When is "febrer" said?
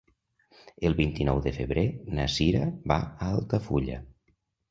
1.57-1.83